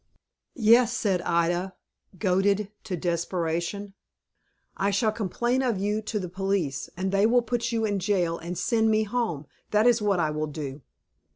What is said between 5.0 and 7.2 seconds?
complain of you to the police, and